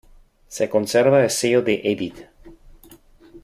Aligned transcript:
Se 0.47 0.67
conserva 0.67 1.23
el 1.23 1.29
sello 1.29 1.61
de 1.61 1.79
Edith. 1.83 2.23